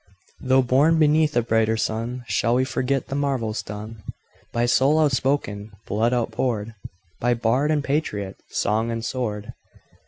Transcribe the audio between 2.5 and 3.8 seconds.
we forget the marvels